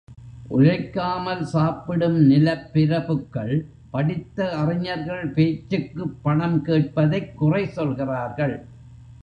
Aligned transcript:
உழைக்காமல் 0.47 1.43
சாப்பிடும் 1.45 2.29
நிலப்பிரபுக்கள், 2.29 3.65
படித்த 3.91 4.57
அறிஞர்கள், 4.57 5.27
பேச்சுக்குப் 5.27 6.23
பணம் 6.23 6.63
கேட்பதைக் 6.63 7.37
குறை 7.37 7.65
சொல்கிறார்கள். 7.65 8.65